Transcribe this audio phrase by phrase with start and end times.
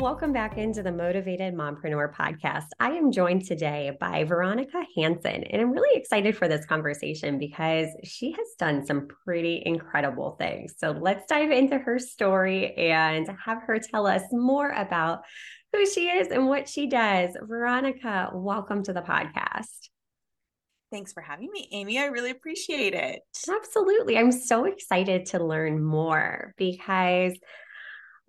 [0.00, 2.68] Welcome back into the Motivated Mompreneur podcast.
[2.80, 7.88] I am joined today by Veronica Hanson, and I'm really excited for this conversation because
[8.02, 10.72] she has done some pretty incredible things.
[10.78, 15.20] So let's dive into her story and have her tell us more about
[15.74, 17.36] who she is and what she does.
[17.38, 19.90] Veronica, welcome to the podcast.
[20.90, 21.98] Thanks for having me, Amy.
[21.98, 23.20] I really appreciate it.
[23.46, 24.16] Absolutely.
[24.16, 27.34] I'm so excited to learn more because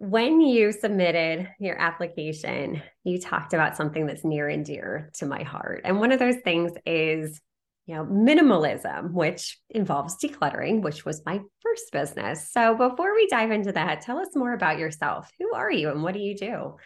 [0.01, 5.43] when you submitted your application, you talked about something that's near and dear to my
[5.43, 5.81] heart.
[5.85, 7.39] And one of those things is,
[7.85, 12.49] you know, minimalism, which involves decluttering, which was my first business.
[12.51, 15.29] So before we dive into that, tell us more about yourself.
[15.37, 16.77] Who are you and what do you do?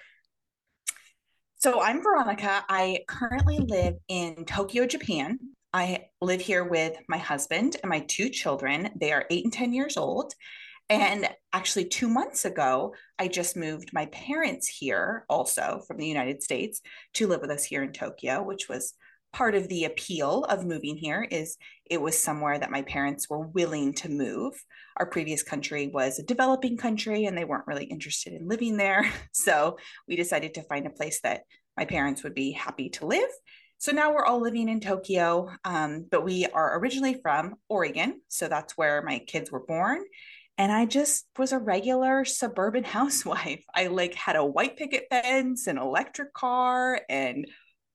[1.59, 2.65] So I'm Veronica.
[2.67, 5.39] I currently live in Tokyo, Japan.
[5.71, 8.89] I live here with my husband and my two children.
[8.99, 10.33] They are eight and 10 years old.
[10.89, 16.43] And actually, two months ago, I just moved my parents here, also from the United
[16.43, 16.81] States,
[17.15, 18.93] to live with us here in Tokyo, which was
[19.35, 23.45] part of the appeal of moving here is it was somewhere that my parents were
[23.47, 24.53] willing to move.
[24.95, 29.11] Our previous country was a developing country and they weren't really interested in living there.
[29.33, 31.41] So we decided to find a place that
[31.75, 33.29] my parents would be happy to live.
[33.77, 38.21] So now we're all living in tokyo um, but we are originally from oregon.
[38.29, 39.99] So that's where my kids were born
[40.57, 43.63] and I just was a regular suburban housewife.
[43.73, 47.47] I like had a white picket fence, an electric car, and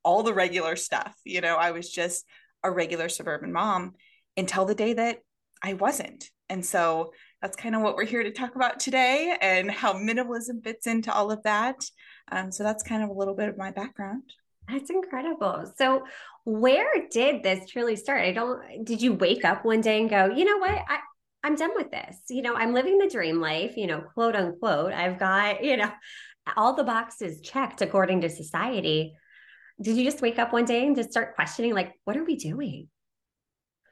[0.03, 1.15] all the regular stuff.
[1.25, 2.25] You know, I was just
[2.63, 3.95] a regular suburban mom
[4.37, 5.19] until the day that
[5.63, 6.31] I wasn't.
[6.49, 10.63] And so that's kind of what we're here to talk about today and how minimalism
[10.63, 11.77] fits into all of that.
[12.33, 14.23] Um, so that's kind of a little bit of my background.
[14.69, 15.73] That's incredible.
[15.77, 16.05] So,
[16.45, 18.23] where did this truly start?
[18.23, 20.71] I don't, did you wake up one day and go, you know what?
[20.71, 20.99] I,
[21.43, 22.17] I'm done with this.
[22.29, 24.93] You know, I'm living the dream life, you know, quote unquote.
[24.93, 25.91] I've got, you know,
[26.57, 29.15] all the boxes checked according to society.
[29.81, 32.37] Did you just wake up one day and just start questioning, like, what are we
[32.37, 32.89] doing?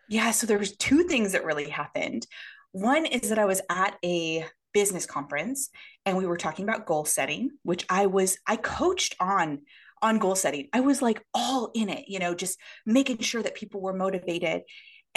[0.08, 0.30] Yeah.
[0.32, 2.26] So there was two things that really happened.
[2.72, 4.44] One is that I was at a
[4.74, 5.70] business conference
[6.04, 9.60] and we were talking about goal setting, which I was, I coached on
[10.02, 10.68] on goal setting.
[10.72, 14.62] I was like all in it, you know, just making sure that people were motivated.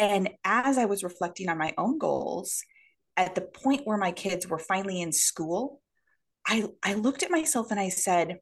[0.02, 2.64] And as I was reflecting on my own goals,
[3.16, 5.80] at the point where my kids were finally in school,
[6.48, 8.40] I, I looked at myself and I said,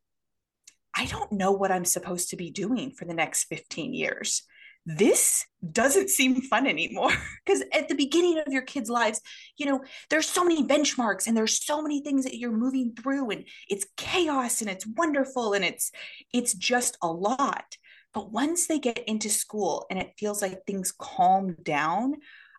[0.96, 4.44] I don't know what I'm supposed to be doing for the next 15 years.
[4.86, 7.12] This doesn't seem fun anymore.
[7.46, 9.19] Because at the beginning of your kids' lives,
[9.58, 13.31] you know, there's so many benchmarks and there's so many things that you're moving through,
[13.31, 15.92] and it's chaos and it's wonderful and it's
[16.31, 17.66] it's just a lot.
[18.14, 22.16] But once they get into school and it feels like things calm down,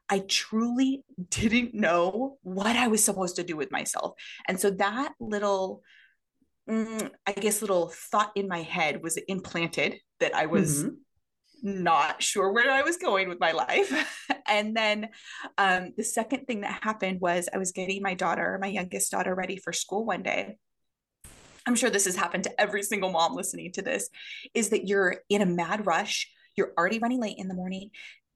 [0.08, 4.14] I truly didn't know what I was supposed to do with myself.
[4.46, 5.82] And so that little,
[6.68, 10.84] mm, I guess, little thought in my head was implanted that I was.
[10.84, 10.94] Mm-hmm.
[11.62, 13.92] Not sure where I was going with my life.
[14.48, 15.10] and then
[15.58, 19.34] um, the second thing that happened was I was getting my daughter, my youngest daughter,
[19.34, 20.56] ready for school one day.
[21.70, 24.10] I'm sure this has happened to every single mom listening to this,
[24.54, 26.28] is that you're in a mad rush.
[26.56, 27.90] You're already running late in the morning.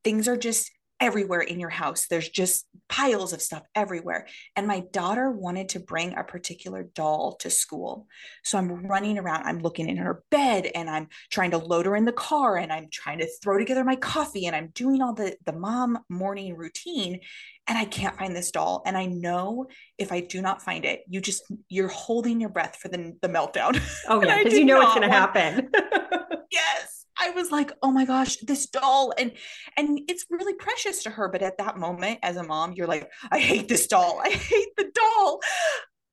[0.04, 2.06] Things are just everywhere in your house.
[2.08, 4.26] There's just piles of stuff everywhere.
[4.56, 8.06] And my daughter wanted to bring a particular doll to school.
[8.42, 11.96] So I'm running around, I'm looking in her bed and I'm trying to load her
[11.96, 15.14] in the car and I'm trying to throw together my coffee and I'm doing all
[15.14, 17.20] the the mom morning routine
[17.66, 18.82] and I can't find this doll.
[18.86, 19.66] And I know
[19.98, 23.28] if I do not find it, you just you're holding your breath for the the
[23.28, 23.80] meltdown.
[24.08, 25.70] Oh yeah, because you know what's going to happen.
[26.50, 29.32] yes, I was like, oh my gosh, this doll, and
[29.76, 31.28] and it's really precious to her.
[31.28, 34.20] But at that moment, as a mom, you're like, I hate this doll.
[34.22, 35.40] I hate the doll.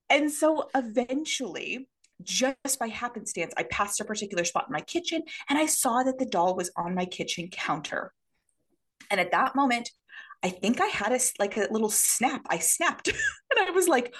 [0.10, 1.88] And so eventually,
[2.22, 6.20] just by happenstance, I passed a particular spot in my kitchen and I saw that
[6.20, 8.12] the doll was on my kitchen counter.
[9.10, 9.92] And at that moment,
[10.44, 12.42] I think I had a like a little snap.
[12.50, 13.08] I snapped
[13.52, 14.14] and I was like,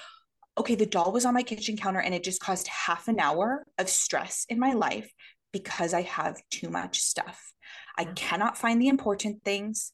[0.58, 3.64] okay, the doll was on my kitchen counter and it just caused half an hour
[3.78, 5.12] of stress in my life
[5.52, 7.52] because I have too much stuff.
[7.96, 9.92] I cannot find the important things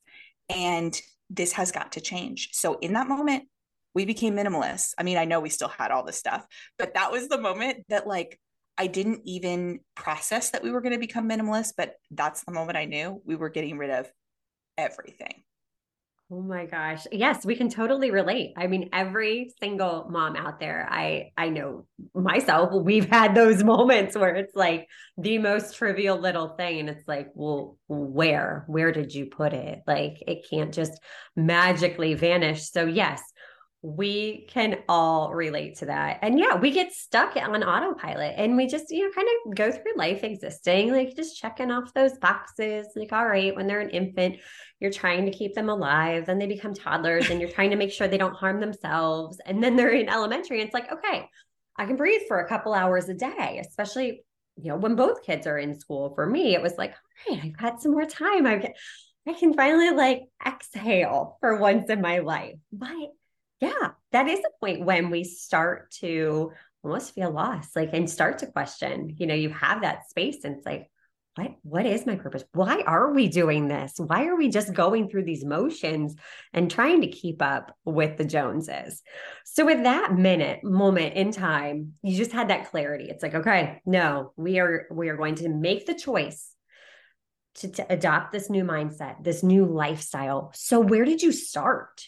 [0.48, 0.98] and
[1.30, 2.50] this has got to change.
[2.52, 3.44] So in that moment,
[3.94, 4.92] we became minimalists.
[4.96, 6.46] I mean, I know we still had all this stuff,
[6.78, 8.38] but that was the moment that like
[8.76, 12.78] I didn't even process that we were going to become minimalist, but that's the moment
[12.78, 14.10] I knew we were getting rid of
[14.76, 15.42] everything.
[16.30, 17.06] Oh my gosh.
[17.10, 18.52] Yes, we can totally relate.
[18.54, 24.14] I mean, every single mom out there, I I know myself, we've had those moments
[24.14, 28.64] where it's like the most trivial little thing and it's like, well, where?
[28.66, 29.80] Where did you put it?
[29.86, 30.92] Like it can't just
[31.34, 32.70] magically vanish.
[32.70, 33.22] So yes,
[33.80, 36.18] we can all relate to that.
[36.22, 39.70] And yeah, we get stuck on autopilot and we just, you know, kind of go
[39.70, 42.88] through life existing, like just checking off those boxes.
[42.96, 44.38] Like, all right, when they're an infant,
[44.80, 46.26] you're trying to keep them alive.
[46.26, 49.38] Then they become toddlers and you're trying to make sure they don't harm themselves.
[49.46, 50.60] And then they're in elementary.
[50.60, 51.28] And it's like, okay,
[51.76, 54.24] I can breathe for a couple hours a day, especially,
[54.56, 56.14] you know, when both kids are in school.
[56.16, 56.94] For me, it was like,
[57.28, 58.44] all right, I've got some more time.
[58.44, 58.72] I can,
[59.28, 62.56] I can finally like exhale for once in my life.
[62.72, 63.12] But
[63.60, 66.52] yeah, that is a point when we start to
[66.82, 69.14] almost feel lost, like, and start to question.
[69.16, 70.90] You know, you have that space, and it's like,
[71.38, 72.44] what what is my purpose?
[72.52, 73.94] Why are we doing this?
[73.96, 76.16] Why are we just going through these motions
[76.52, 79.02] and trying to keep up with the joneses?
[79.44, 83.06] So with that minute moment in time you just had that clarity.
[83.08, 86.52] It's like okay no we are we are going to make the choice
[87.56, 90.50] to, to adopt this new mindset this new lifestyle.
[90.54, 92.04] So where did you start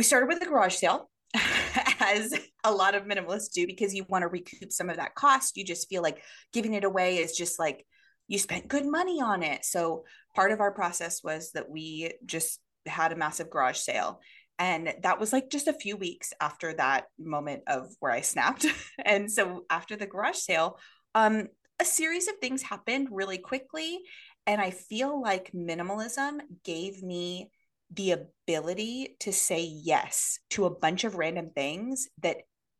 [0.00, 1.10] we started with a garage sale
[2.00, 2.32] as
[2.64, 5.58] a lot of minimalists do because you want to recoup some of that cost.
[5.58, 6.22] You just feel like
[6.54, 7.84] giving it away is just like
[8.26, 9.62] you spent good money on it.
[9.62, 10.04] So
[10.34, 14.22] part of our process was that we just had a massive garage sale
[14.58, 18.64] and that was like just a few weeks after that moment of where i snapped.
[19.04, 20.78] And so after the garage sale
[21.14, 21.48] um
[21.78, 23.98] a series of things happened really quickly
[24.46, 27.50] and i feel like minimalism gave me
[27.92, 32.38] the ability to say yes to a bunch of random things that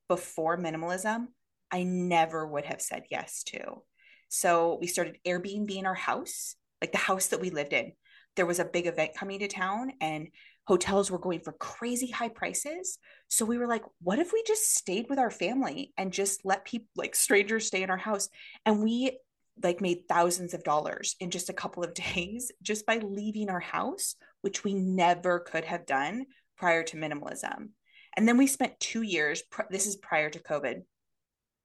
[0.08, 1.26] before minimalism,
[1.70, 3.82] I never would have said yes to.
[4.28, 7.92] So we started Airbnb in our house, like the house that we lived in.
[8.36, 10.28] There was a big event coming to town and
[10.66, 12.98] hotels were going for crazy high prices.
[13.28, 16.64] So we were like, what if we just stayed with our family and just let
[16.64, 18.28] people like strangers stay in our house?
[18.64, 19.18] And we
[19.62, 23.60] like made thousands of dollars in just a couple of days just by leaving our
[23.60, 26.26] house which we never could have done
[26.56, 27.70] prior to minimalism.
[28.16, 30.82] And then we spent two years, this is prior to COVID,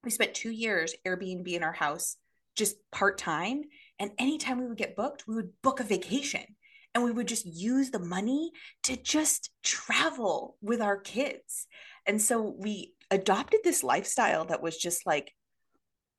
[0.03, 2.17] we spent two years Airbnb in our house
[2.55, 3.63] just part time.
[3.99, 6.43] And anytime we would get booked, we would book a vacation
[6.93, 8.51] and we would just use the money
[8.83, 11.67] to just travel with our kids.
[12.05, 15.33] And so we adopted this lifestyle that was just like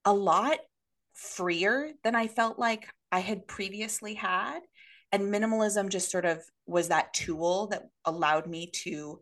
[0.05, 0.59] a lot
[1.17, 4.61] freer than I felt like I had previously had.
[5.13, 9.21] And minimalism just sort of was that tool that allowed me to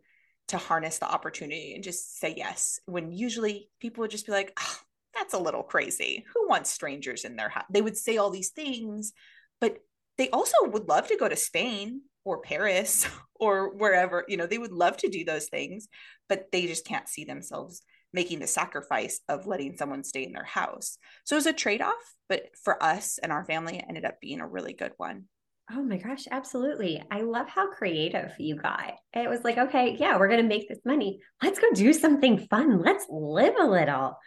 [0.49, 4.53] to harness the opportunity and just say yes when usually people would just be like
[4.61, 4.79] oh,
[5.15, 6.25] that's a little crazy.
[6.35, 9.13] Who wants strangers in their house they would say all these things
[9.61, 9.79] but
[10.19, 14.59] they also would love to go to spain or paris or wherever you know they
[14.59, 15.89] would love to do those things
[16.29, 17.83] but they just can't see themselves
[18.15, 22.15] making the sacrifice of letting someone stay in their house so it was a trade-off
[22.29, 25.25] but for us and our family it ended up being a really good one
[25.73, 27.03] Oh my gosh, absolutely.
[27.11, 28.97] I love how creative you got.
[29.15, 31.21] It was like, okay, yeah, we're going to make this money.
[31.43, 32.83] Let's go do something fun.
[32.83, 34.19] Let's live a little.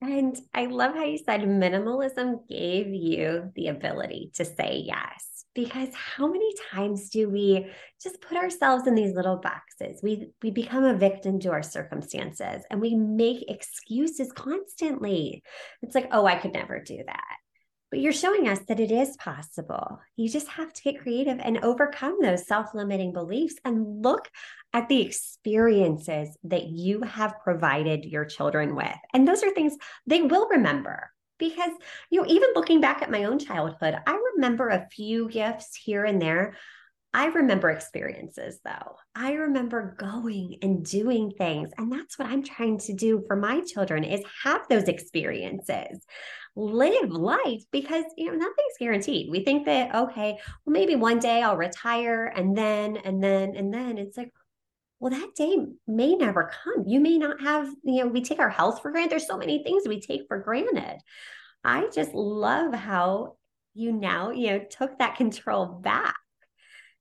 [0.00, 5.31] And I love how you said minimalism gave you the ability to say yes.
[5.54, 7.66] Because how many times do we
[8.02, 10.00] just put ourselves in these little boxes?
[10.02, 15.42] We we become a victim to our circumstances and we make excuses constantly.
[15.82, 17.36] It's like, oh, I could never do that
[17.92, 20.00] but you're showing us that it is possible.
[20.16, 24.30] You just have to get creative and overcome those self limiting beliefs and look
[24.72, 28.96] at the experiences that you have provided your children with.
[29.12, 31.70] And those are things they will remember because,
[32.10, 36.04] you know, even looking back at my own childhood, I remember a few gifts here
[36.04, 36.56] and there.
[37.14, 38.96] I remember experiences though.
[39.14, 41.70] I remember going and doing things.
[41.76, 46.06] And that's what I'm trying to do for my children is have those experiences
[46.54, 49.30] live life because you know nothing's guaranteed.
[49.30, 53.72] We think that okay, well maybe one day I'll retire and then and then and
[53.72, 54.32] then it's like
[55.02, 55.56] well that day
[55.88, 56.84] may never come.
[56.86, 59.10] You may not have, you know, we take our health for granted.
[59.10, 60.98] There's so many things we take for granted.
[61.64, 63.34] I just love how
[63.74, 66.14] you now, you know, took that control back.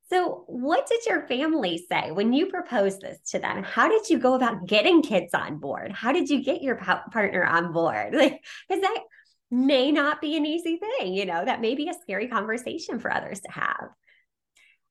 [0.10, 3.62] So, what did your family say when you proposed this to them?
[3.62, 5.92] How did you go about getting kids on board?
[5.92, 8.16] How did you get your partner on board?
[8.16, 9.00] Like, because that
[9.52, 11.14] may not be an easy thing.
[11.14, 13.90] You know, that may be a scary conversation for others to have.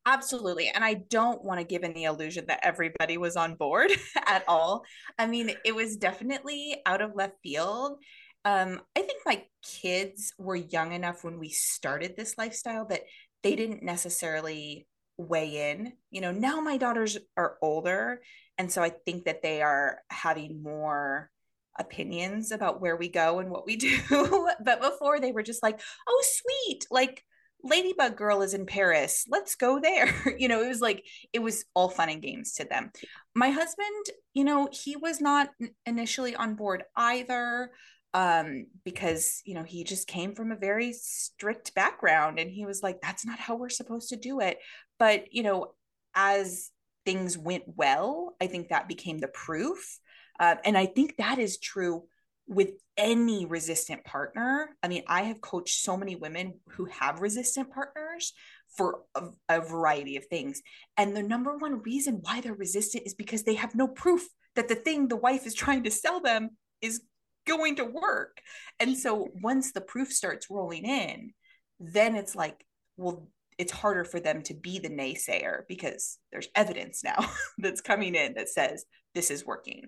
[0.07, 0.69] Absolutely.
[0.69, 3.91] And I don't want to give any illusion that everybody was on board
[4.27, 4.85] at all.
[5.19, 7.99] I mean, it was definitely out of left field.
[8.45, 13.03] Um, I think my kids were young enough when we started this lifestyle that
[13.43, 14.87] they didn't necessarily
[15.19, 15.93] weigh in.
[16.11, 18.23] You know, now my daughters are older.
[18.57, 21.31] And so I think that they are having more
[21.79, 23.77] opinions about where we go and what we
[24.09, 24.49] do.
[24.65, 26.87] but before they were just like, oh, sweet.
[26.91, 27.23] Like,
[27.63, 29.25] Ladybug Girl is in Paris.
[29.29, 30.35] Let's go there.
[30.39, 32.91] you know, it was like, it was all fun and games to them.
[33.35, 35.51] My husband, you know, he was not
[35.87, 37.71] initially on board either
[38.13, 42.83] um because you know he just came from a very strict background and he was
[42.83, 44.59] like that's not how we're supposed to do it
[44.99, 45.73] but you know
[46.17, 46.71] as
[47.07, 50.01] things went well i think that became the proof
[50.41, 52.03] uh, and i think that is true
[52.51, 54.71] with any resistant partner.
[54.83, 58.33] I mean, I have coached so many women who have resistant partners
[58.77, 60.61] for a, a, variety of things.
[60.97, 64.27] And the number one reason why they're resistant is because they have no proof
[64.57, 66.51] that the thing the wife is trying to sell them
[66.83, 67.03] is
[67.47, 68.41] going to work.
[68.81, 71.33] And so once the proof starts rolling in,
[71.79, 72.65] then it's like,
[72.97, 73.29] well,
[73.59, 78.35] it's harder for them to be the naysayer because there's evidence now that's coming in
[78.35, 79.85] that says this is working.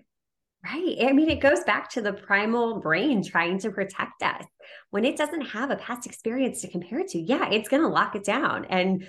[0.63, 0.95] Right.
[1.01, 4.45] I mean, it goes back to the primal brain trying to protect us.
[4.91, 7.89] When it doesn't have a past experience to compare it to, yeah, it's going to
[7.89, 8.65] lock it down.
[8.65, 9.05] And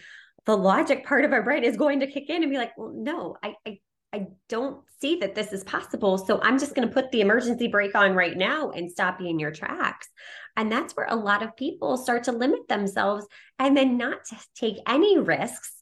[0.47, 2.93] the logic part of our brain is going to kick in and be like, well,
[2.93, 3.79] no, I, I,
[4.13, 6.19] I don't see that this is possible.
[6.19, 9.29] So I'm just going to put the emergency brake on right now and stop you
[9.29, 10.09] in your tracks.
[10.57, 13.27] And that's where a lot of people start to limit themselves
[13.61, 15.73] and then not to take any risks.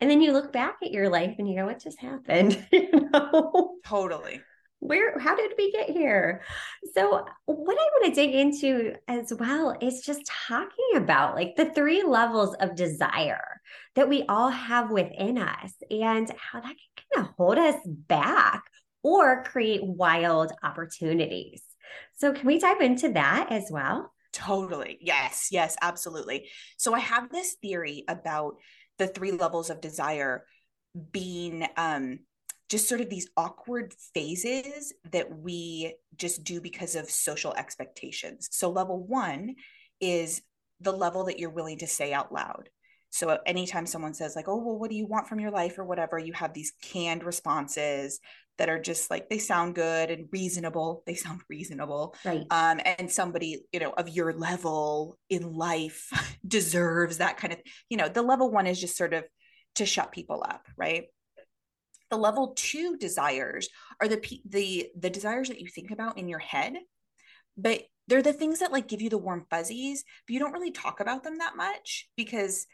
[0.00, 2.66] And then you look back at your life and you go, what just happened?
[2.72, 3.76] you know?
[3.84, 4.40] Totally
[4.80, 6.42] where how did we get here?
[6.94, 11.70] So what i want to dig into as well is just talking about like the
[11.70, 13.60] three levels of desire
[13.94, 18.64] that we all have within us and how that can kind of hold us back
[19.02, 21.62] or create wild opportunities.
[22.18, 24.12] So can we dive into that as well?
[24.32, 24.98] Totally.
[25.00, 26.48] Yes yes absolutely.
[26.78, 28.54] So i have this theory about
[28.98, 30.44] the three levels of desire
[31.12, 32.20] being um
[32.70, 38.48] just sort of these awkward phases that we just do because of social expectations.
[38.52, 39.56] So, level one
[40.00, 40.40] is
[40.80, 42.70] the level that you're willing to say out loud.
[43.10, 45.84] So, anytime someone says, like, oh, well, what do you want from your life or
[45.84, 48.20] whatever, you have these canned responses
[48.56, 51.02] that are just like they sound good and reasonable.
[51.06, 52.14] They sound reasonable.
[52.24, 52.44] Right.
[52.50, 56.08] Um, and somebody, you know, of your level in life
[56.46, 57.58] deserves that kind of,
[57.88, 59.24] you know, the level one is just sort of
[59.76, 61.06] to shut people up, right?
[62.10, 63.68] The level two desires
[64.00, 66.74] are the the the desires that you think about in your head
[67.56, 70.72] but they're the things that like give you the warm fuzzies but you don't really
[70.72, 72.66] talk about them that much because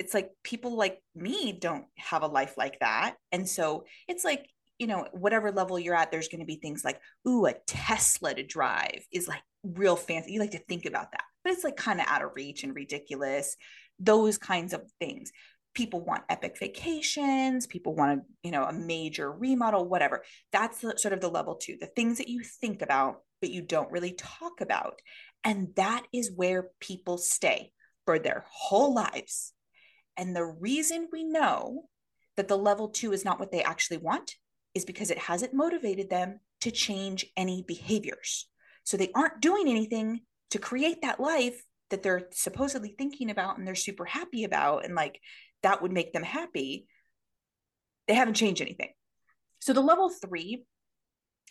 [0.00, 3.16] it's like people like me don't have a life like that.
[3.32, 4.48] And so it's like
[4.78, 6.98] you know whatever level you're at there's going to be things like
[7.28, 10.32] ooh a tesla to drive is like real fancy.
[10.32, 12.74] You like to think about that but it's like kind of out of reach and
[12.74, 13.56] ridiculous
[13.98, 15.32] those kinds of things
[15.74, 20.24] people want epic vacations people want a you know a major remodel whatever.
[20.52, 23.62] That's the, sort of the level two the things that you think about but you
[23.62, 25.00] don't really talk about.
[25.44, 27.72] And that is where people stay
[28.04, 29.52] for their whole lives.
[30.16, 31.84] And the reason we know
[32.36, 34.34] that the level two is not what they actually want
[34.74, 38.48] is because it hasn't motivated them to change any behaviors.
[38.84, 43.66] So they aren't doing anything to create that life that they're supposedly thinking about and
[43.66, 45.20] they're super happy about and like
[45.62, 46.86] that would make them happy,
[48.08, 48.90] they haven't changed anything.
[49.60, 50.64] So the level three,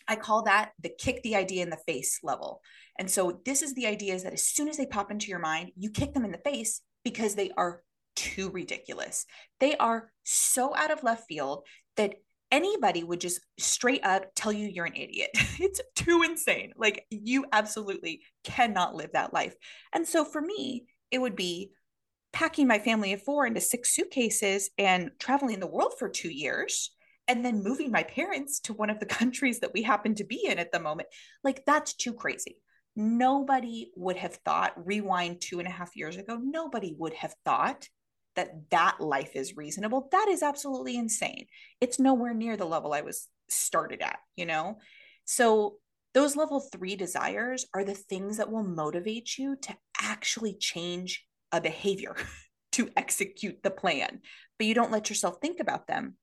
[0.08, 2.60] I call that the kick the idea in the face level.
[2.98, 5.38] And so this is the idea is that as soon as they pop into your
[5.38, 7.82] mind, you kick them in the face because they are
[8.16, 9.24] too ridiculous.
[9.60, 11.64] They are so out of left field
[11.96, 12.16] that
[12.50, 15.30] anybody would just straight up tell you you're an idiot.
[15.34, 16.72] it's too insane.
[16.76, 19.54] Like you absolutely cannot live that life.
[19.92, 21.70] And so for me, it would be
[22.32, 26.92] packing my family of four into six suitcases and traveling the world for two years
[27.28, 30.46] and then moving my parents to one of the countries that we happen to be
[30.46, 31.08] in at the moment
[31.44, 32.56] like that's too crazy.
[32.96, 37.88] Nobody would have thought rewind two and a half years ago nobody would have thought
[38.36, 40.08] that that life is reasonable.
[40.12, 41.46] That is absolutely insane.
[41.80, 44.78] It's nowhere near the level i was started at you know?
[45.24, 45.76] So
[46.14, 51.60] those level three desires are the things that will motivate you to actually change a
[51.60, 52.16] behavior
[52.72, 54.20] to execute the plan,
[54.58, 56.16] but you don't let yourself think about them.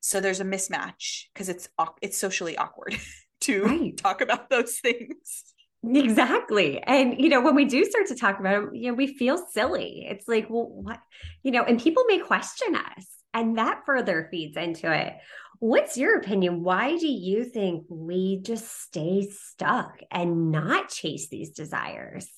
[0.00, 1.68] So there's a mismatch because it's
[2.00, 2.96] it's socially awkward
[3.42, 3.96] to right.
[3.96, 5.44] talk about those things.
[5.84, 6.82] Exactly.
[6.82, 9.38] And, you know, when we do start to talk about them, you know, we feel
[9.52, 10.06] silly.
[10.08, 11.00] It's like, well, what,
[11.42, 15.14] you know, and people may question us, and that further feeds into it.
[15.60, 16.62] What's your opinion?
[16.62, 22.28] Why do you think we just stay stuck and not chase these desires?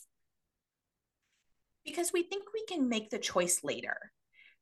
[1.85, 3.97] Because we think we can make the choice later.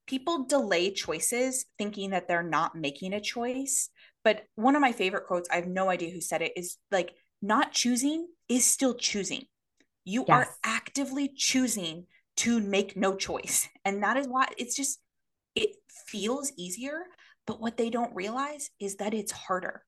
[0.06, 3.90] People delay choices thinking that they're not making a choice.
[4.24, 7.14] But one of my favorite quotes, I have no idea who said it, is like,
[7.40, 9.44] not choosing is still choosing.
[10.04, 10.34] You yes.
[10.34, 12.06] are actively choosing
[12.38, 13.68] to make no choice.
[13.84, 15.00] And that is why it's just,
[15.54, 17.02] it feels easier.
[17.46, 19.82] But what they don't realize is that it's harder.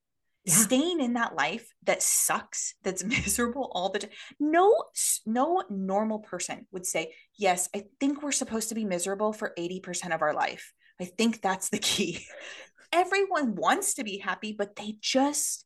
[0.44, 0.54] Yeah.
[0.54, 4.10] Staying in that life that sucks, that's miserable all the time.
[4.38, 4.84] No,
[5.26, 10.14] no normal person would say, Yes, I think we're supposed to be miserable for 80%
[10.14, 10.72] of our life.
[11.00, 12.26] I think that's the key.
[12.92, 15.64] Everyone wants to be happy, but they just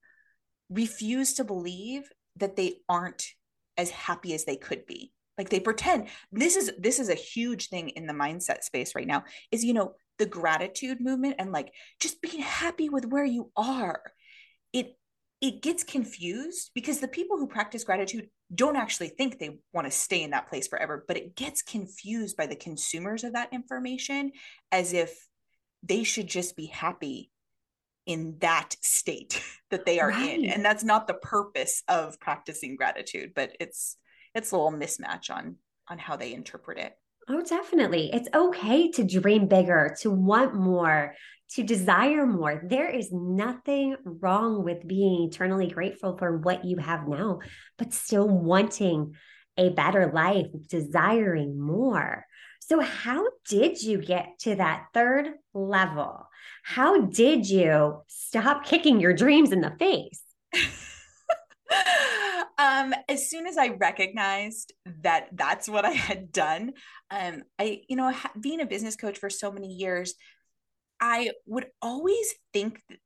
[0.68, 2.02] refuse to believe
[2.36, 3.26] that they aren't
[3.76, 7.68] as happy as they could be like they pretend this is this is a huge
[7.68, 11.72] thing in the mindset space right now is you know the gratitude movement and like
[12.00, 14.00] just being happy with where you are
[14.74, 14.98] it
[15.40, 19.90] it gets confused because the people who practice gratitude don't actually think they want to
[19.90, 24.30] stay in that place forever but it gets confused by the consumers of that information
[24.70, 25.26] as if
[25.82, 27.30] they should just be happy
[28.04, 30.38] in that state that they are right.
[30.38, 33.96] in and that's not the purpose of practicing gratitude but it's
[34.34, 35.56] it's a little mismatch on
[35.88, 36.94] on how they interpret it.
[37.28, 38.10] Oh definitely.
[38.12, 41.14] It's okay to dream bigger to want more
[41.54, 42.62] to desire more.
[42.64, 47.40] There is nothing wrong with being eternally grateful for what you have now
[47.78, 49.14] but still wanting
[49.56, 52.26] a better life desiring more.
[52.60, 56.26] So how did you get to that third level?
[56.62, 60.22] How did you stop kicking your dreams in the face?
[62.58, 66.72] um, as soon as I recognized that that's what I had done,
[67.10, 70.14] um, I, you know, being a business coach for so many years,
[71.04, 72.98] I would always think that,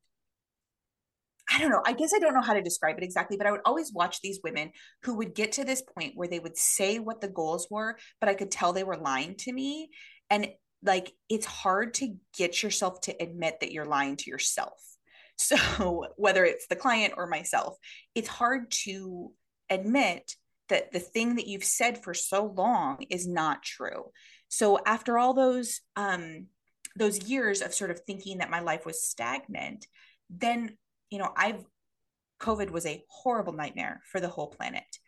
[1.53, 1.83] I don't know.
[1.85, 4.21] I guess I don't know how to describe it exactly, but I would always watch
[4.21, 4.71] these women
[5.03, 8.29] who would get to this point where they would say what the goals were, but
[8.29, 9.91] I could tell they were lying to me.
[10.31, 10.49] And
[10.85, 14.81] like it's hard to get yourself to admit that you're lying to yourself.
[15.41, 17.77] So, whether it's the client or myself,
[18.13, 19.31] it's hard to
[19.71, 20.35] admit
[20.69, 24.11] that the thing that you've said for so long is not true.
[24.49, 26.49] So, after all those um
[26.97, 29.87] those years of sort of thinking that my life was stagnant,
[30.31, 30.77] then,
[31.11, 31.65] you know, I've
[32.41, 34.99] COVID was a horrible nightmare for the whole planet.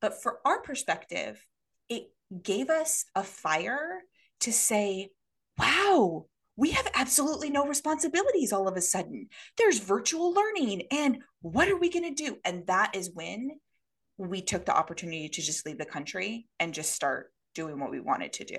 [0.00, 1.44] But for our perspective,
[1.88, 2.10] it
[2.42, 4.00] gave us a fire
[4.40, 5.10] to say,
[5.58, 6.26] wow,
[6.56, 9.28] we have absolutely no responsibilities all of a sudden.
[9.56, 10.82] There's virtual learning.
[10.90, 12.36] And what are we going to do?
[12.44, 13.52] And that is when
[14.18, 18.00] we took the opportunity to just leave the country and just start doing what we
[18.00, 18.58] wanted to do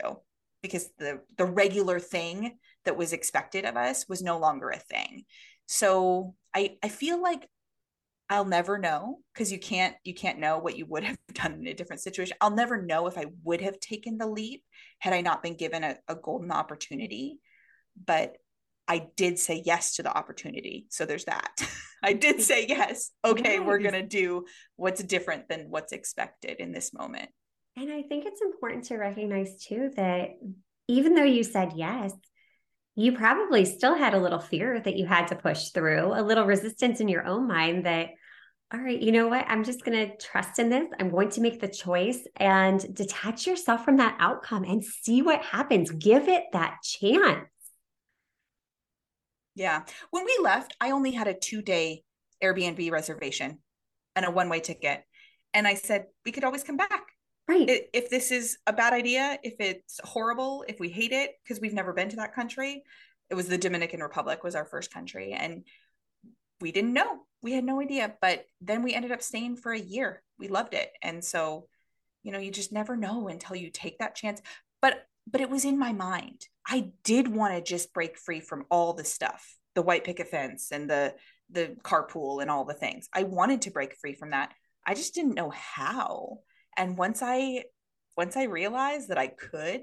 [0.61, 5.23] because the the regular thing that was expected of us was no longer a thing
[5.67, 7.47] so i i feel like
[8.29, 11.67] i'll never know because you can't you can't know what you would have done in
[11.67, 14.63] a different situation i'll never know if i would have taken the leap
[15.01, 17.39] had I not been given a, a golden opportunity.
[18.05, 18.37] But
[18.87, 20.85] I did say yes to the opportunity.
[20.89, 21.51] So there's that.
[22.03, 22.43] I did mm-hmm.
[22.43, 23.11] say yes.
[23.25, 27.29] Okay, we're going to do what's different than what's expected in this moment.
[27.75, 30.31] And I think it's important to recognize too that
[30.87, 32.13] even though you said yes,
[32.95, 36.45] you probably still had a little fear that you had to push through, a little
[36.45, 38.09] resistance in your own mind that
[38.73, 39.45] all right, you know what?
[39.49, 40.87] I'm just going to trust in this.
[40.97, 45.43] I'm going to make the choice and detach yourself from that outcome and see what
[45.43, 45.91] happens.
[45.91, 47.49] Give it that chance.
[49.55, 49.83] Yeah.
[50.11, 52.03] When we left, I only had a two day
[52.41, 53.59] Airbnb reservation
[54.15, 55.03] and a one way ticket.
[55.53, 57.10] And I said, we could always come back.
[57.51, 57.81] Right.
[57.91, 61.73] If this is a bad idea, if it's horrible, if we hate it, because we've
[61.73, 62.83] never been to that country,
[63.29, 65.33] it was the Dominican Republic was our first country.
[65.33, 65.65] And
[66.61, 67.23] we didn't know.
[67.41, 68.15] We had no idea.
[68.21, 70.23] But then we ended up staying for a year.
[70.39, 70.91] We loved it.
[71.01, 71.67] And so,
[72.23, 74.41] you know, you just never know until you take that chance.
[74.81, 76.47] But but it was in my mind.
[76.65, 80.71] I did want to just break free from all the stuff, the white picket fence
[80.71, 81.15] and the
[81.49, 83.09] the carpool and all the things.
[83.11, 84.53] I wanted to break free from that.
[84.87, 86.39] I just didn't know how.
[86.77, 87.65] And once I
[88.17, 89.81] once I realized that I could,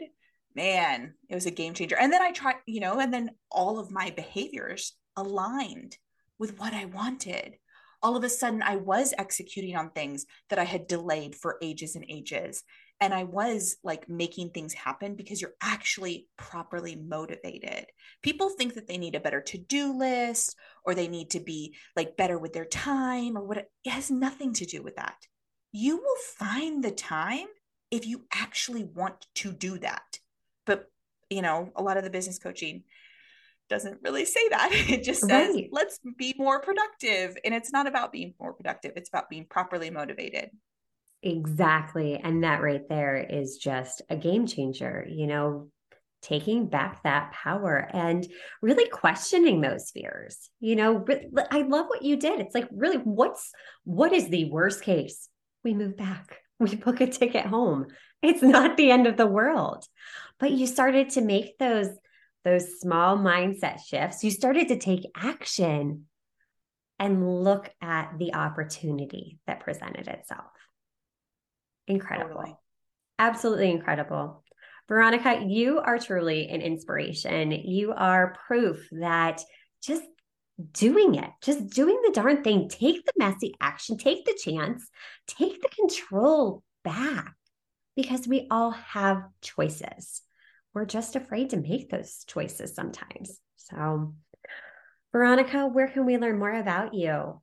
[0.54, 1.96] man, it was a game changer.
[1.96, 5.96] And then I tried, you know, and then all of my behaviors aligned
[6.38, 7.54] with what I wanted.
[8.02, 11.96] All of a sudden, I was executing on things that I had delayed for ages
[11.96, 12.62] and ages.
[13.00, 17.86] And I was like making things happen because you're actually properly motivated.
[18.22, 21.76] People think that they need a better to do list or they need to be
[21.96, 23.58] like better with their time or what.
[23.58, 25.16] It has nothing to do with that.
[25.72, 27.46] You will find the time
[27.90, 30.18] if you actually want to do that.
[30.66, 30.90] But,
[31.30, 32.84] you know, a lot of the business coaching
[33.68, 34.70] doesn't really say that.
[34.88, 35.68] It just says, right.
[35.72, 37.36] let's be more productive.
[37.44, 40.50] And it's not about being more productive, it's about being properly motivated.
[41.22, 42.16] Exactly.
[42.16, 45.68] And that right there is just a game changer, you know,
[46.22, 48.26] taking back that power and
[48.62, 50.50] really questioning those fears.
[50.60, 51.04] You know,
[51.50, 52.40] I love what you did.
[52.40, 53.50] It's like, really, what's
[53.84, 55.28] what is the worst case?
[55.68, 56.38] We move back.
[56.60, 57.86] We book a ticket home.
[58.20, 59.84] It's not the end of the world.
[60.40, 61.88] But you started to make those
[62.44, 64.24] those small mindset shifts.
[64.24, 66.06] You started to take action
[66.98, 70.50] and look at the opportunity that presented itself.
[71.86, 72.34] Incredible.
[72.34, 72.56] Totally.
[73.20, 74.42] Absolutely incredible.
[74.88, 77.52] Veronica, you are truly an inspiration.
[77.52, 79.42] You are proof that
[79.80, 80.02] just
[80.72, 84.88] doing it, just doing the darn thing, take the messy action, take the chance,
[85.26, 87.34] take the control back
[87.96, 90.22] because we all have choices.
[90.74, 93.40] We're just afraid to make those choices sometimes.
[93.56, 94.14] So,
[95.12, 97.40] Veronica, where can we learn more about you?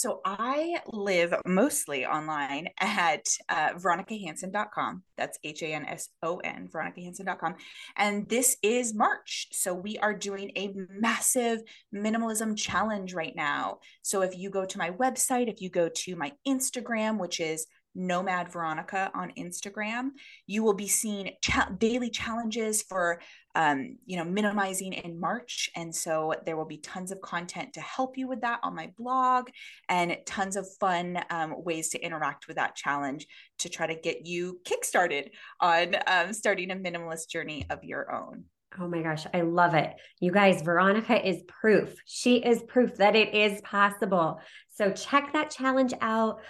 [0.00, 5.02] So I live mostly online at uh, veronicahanson.com.
[5.18, 7.56] That's H A N S O N, veronicahanson.com.
[7.98, 9.48] And this is March.
[9.52, 11.60] So we are doing a massive
[11.94, 13.80] minimalism challenge right now.
[14.00, 17.66] So if you go to my website, if you go to my Instagram, which is
[17.94, 20.10] Nomad Veronica on Instagram.
[20.46, 23.20] You will be seeing cha- daily challenges for,
[23.54, 25.70] um, you know, minimizing in March.
[25.76, 28.92] And so there will be tons of content to help you with that on my
[28.96, 29.48] blog
[29.88, 33.26] and tons of fun um, ways to interact with that challenge
[33.58, 38.44] to try to get you kickstarted on um, starting a minimalist journey of your own.
[38.78, 39.94] Oh my gosh, I love it.
[40.20, 41.92] You guys, Veronica is proof.
[42.04, 44.40] She is proof that it is possible.
[44.70, 46.40] So check that challenge out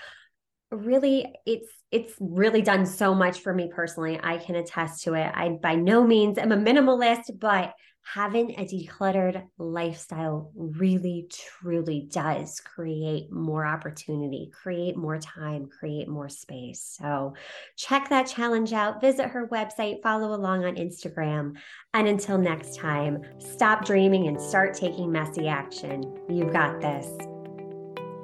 [0.71, 4.21] really it's it's really done so much for me personally.
[4.23, 5.31] I can attest to it.
[5.35, 12.61] I by no means am a minimalist, but having a decluttered lifestyle really truly does
[12.61, 16.97] create more opportunity, create more time, create more space.
[16.99, 17.35] So
[17.77, 21.57] check that challenge out, visit her website, follow along on Instagram.
[21.95, 26.03] And until next time, stop dreaming and start taking messy action.
[26.29, 27.30] You've got this.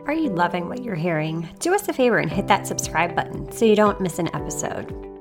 [0.06, 1.48] Are you loving what you're hearing?
[1.58, 5.15] Do us a favor and hit that subscribe button so you don't miss an episode.